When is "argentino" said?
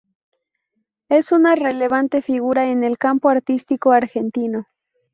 3.91-4.65